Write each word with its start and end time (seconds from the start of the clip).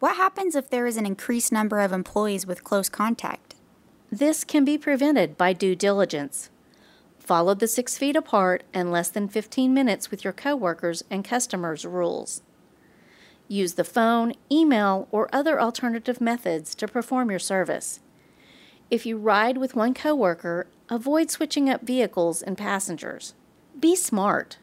What 0.00 0.16
happens 0.16 0.54
if 0.54 0.70
there 0.70 0.86
is 0.86 0.96
an 0.96 1.04
increased 1.04 1.52
number 1.52 1.78
of 1.78 1.92
employees 1.92 2.46
with 2.46 2.64
close 2.64 2.88
contact? 2.88 3.54
This 4.10 4.44
can 4.44 4.64
be 4.64 4.78
prevented 4.78 5.36
by 5.36 5.52
due 5.52 5.76
diligence. 5.76 6.48
Follow 7.18 7.54
the 7.54 7.68
six 7.68 7.98
feet 7.98 8.16
apart 8.16 8.64
and 8.72 8.90
less 8.90 9.10
than 9.10 9.28
15 9.28 9.74
minutes 9.74 10.10
with 10.10 10.24
your 10.24 10.32
coworkers 10.32 11.04
and 11.10 11.22
customers 11.22 11.84
rules. 11.84 12.40
Use 13.46 13.74
the 13.74 13.84
phone, 13.84 14.32
email, 14.50 15.06
or 15.10 15.28
other 15.34 15.60
alternative 15.60 16.18
methods 16.18 16.74
to 16.76 16.88
perform 16.88 17.28
your 17.28 17.38
service. 17.38 18.00
If 18.90 19.04
you 19.04 19.18
ride 19.18 19.58
with 19.58 19.76
one 19.76 19.92
coworker, 19.92 20.66
avoid 20.88 21.30
switching 21.30 21.68
up 21.68 21.82
vehicles 21.82 22.40
and 22.40 22.56
passengers. 22.56 23.34
Be 23.78 23.94
smart. 23.94 24.56